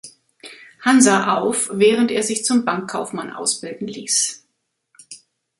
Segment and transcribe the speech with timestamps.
[0.83, 4.43] Hansa auf, während er sich zum Bankkaufmann ausbilden ließ.